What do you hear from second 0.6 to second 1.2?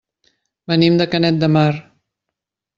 Venim de